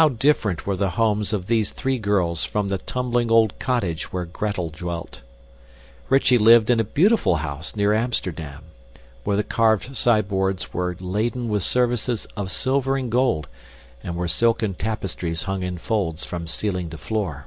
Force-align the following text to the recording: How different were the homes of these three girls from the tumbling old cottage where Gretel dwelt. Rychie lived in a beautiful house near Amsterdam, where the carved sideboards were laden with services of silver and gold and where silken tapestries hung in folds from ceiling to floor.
How 0.00 0.08
different 0.08 0.66
were 0.66 0.74
the 0.74 0.92
homes 0.96 1.34
of 1.34 1.48
these 1.48 1.70
three 1.70 1.98
girls 1.98 2.46
from 2.46 2.68
the 2.68 2.78
tumbling 2.78 3.30
old 3.30 3.52
cottage 3.58 4.10
where 4.10 4.24
Gretel 4.24 4.70
dwelt. 4.70 5.20
Rychie 6.08 6.38
lived 6.38 6.70
in 6.70 6.80
a 6.80 6.82
beautiful 6.82 7.34
house 7.36 7.76
near 7.76 7.92
Amsterdam, 7.92 8.62
where 9.22 9.36
the 9.36 9.44
carved 9.44 9.98
sideboards 9.98 10.72
were 10.72 10.96
laden 10.98 11.50
with 11.50 11.62
services 11.62 12.26
of 12.38 12.50
silver 12.50 12.96
and 12.96 13.12
gold 13.12 13.46
and 14.02 14.16
where 14.16 14.28
silken 14.28 14.72
tapestries 14.72 15.42
hung 15.42 15.62
in 15.62 15.76
folds 15.76 16.24
from 16.24 16.46
ceiling 16.48 16.88
to 16.88 16.96
floor. 16.96 17.46